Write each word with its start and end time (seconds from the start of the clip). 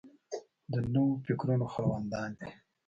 د 0.71 0.73
نویو 0.93 1.21
فکرونو 1.25 1.65
خاوندان 1.73 2.29
دي. 2.39 2.49